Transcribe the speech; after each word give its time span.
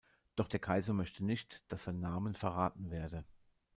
Doch 0.35 0.47
der 0.47 0.59
Kaiser 0.59 0.93
möchte 0.93 1.23
nicht, 1.23 1.61
dass 1.71 1.83
sein 1.83 1.99
Name 1.99 2.33
verraten 2.33 2.89
werde. 2.89 3.23